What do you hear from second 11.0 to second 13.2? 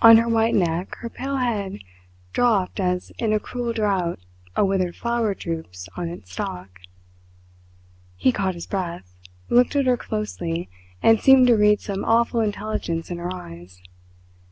and seemed to read some awful intelligence in